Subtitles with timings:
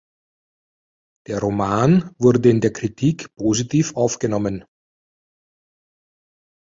[1.27, 4.65] Der Roman wurde in der Kritik positiv aufgenommen.